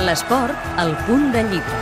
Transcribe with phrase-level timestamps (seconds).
[0.00, 1.78] L'esport, al punt de llibre.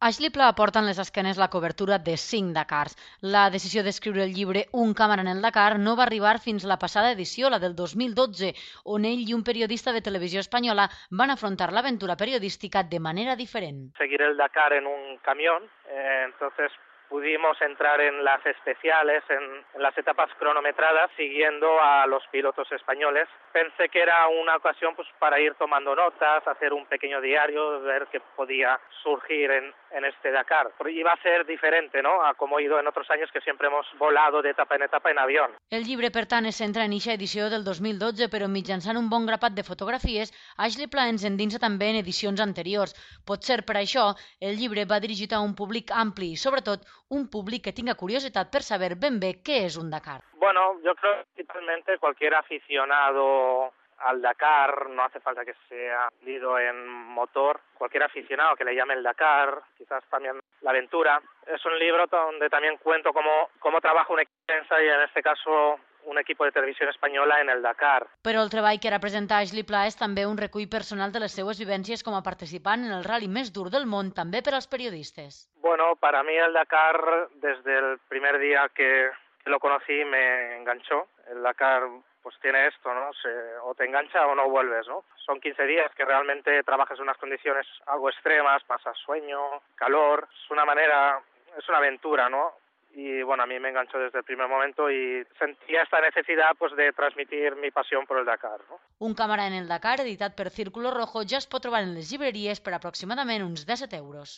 [0.00, 2.96] Ashley Pla aporta en les esquenes la cobertura de 5 Dakars.
[3.20, 6.72] La decisió d'escriure el llibre Un càmera en el Dakar no va arribar fins a
[6.72, 8.50] la passada edició, la del 2012,
[8.96, 13.92] on ell i un periodista de televisió espanyola van afrontar l'aventura periodística de manera diferent.
[14.02, 16.72] Seguir el Dakar en un camión, eh, entonces
[17.08, 23.28] pudimos entrar en las especiales, en, en, las etapas cronometradas, siguiendo a los pilotos españoles.
[23.52, 28.06] Pensé que era una ocasión pues, para ir tomando notas, hacer un pequeño diario, ver
[28.10, 30.70] qué podía surgir en, en este Dakar.
[30.88, 33.86] Iba a ser diferente, ¿no?, a como he ido en otros años, que siempre hemos
[33.98, 35.50] volado de etapa en etapa en avión.
[35.70, 39.26] El llibre, per tant, es centra en eixa edició del 2012, però mitjançant un bon
[39.26, 42.94] grapat de fotografies, Ashley Pla ens endinsa també en edicions anteriors.
[43.26, 47.72] Potser per això, el llibre va dirigit a un públic ampli sobretot, un públic que
[47.72, 50.22] tenga curiosidad per saber ben bé qué es un Dakar.
[50.34, 56.58] Bueno, yo creo que principalmente cualquier aficionado al Dakar, no hace falta que sea ido
[56.58, 61.20] en motor, cualquier aficionado que le llame el Dakar, quizás también la aventura.
[61.46, 65.80] Es un libro donde también cuento cómo, cómo trabaja una extensa y en este caso
[66.18, 68.08] un equip de televisió espanyola en el Dakar.
[68.26, 71.60] Però el treball que representa Ashley Pla és també un recull personal de les seues
[71.62, 75.46] vivències com a participant en el rally més dur del món, també per als periodistes.
[75.62, 79.10] Bueno, para mí el Dakar, desde el primer día que
[79.46, 81.06] lo conocí, me enganchó.
[81.30, 81.86] El Dakar
[82.22, 83.12] pues tiene esto, ¿no?
[83.22, 83.30] Se,
[83.62, 85.04] o te engancha o no vuelves, ¿no?
[85.24, 90.50] Son 15 días que realmente trabajas en unas condiciones algo extremas, pasas sueño, calor, es
[90.50, 91.20] una manera,
[91.56, 92.54] es una aventura, ¿no?
[92.94, 96.74] Y bueno, a mí me enganchó desde el primer momento y sentía esta necesidad pues
[96.76, 98.60] de transmitir mi pasión por el Dakar.
[98.68, 98.80] No?
[98.98, 102.10] Un càmera en el Dakar editat per Círculo Rojo ja es pot trobar en les
[102.10, 104.36] llibreries per aproximadament uns 17 euros.